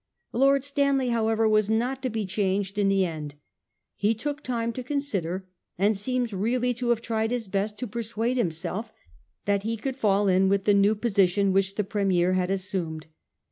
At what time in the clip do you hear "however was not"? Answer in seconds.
1.09-2.01